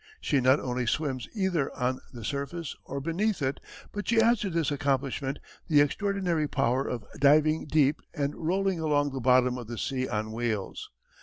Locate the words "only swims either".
0.59-1.71